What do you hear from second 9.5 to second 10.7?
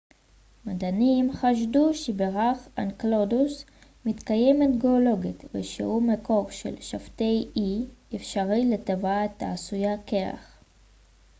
שבתאי העשויה קרח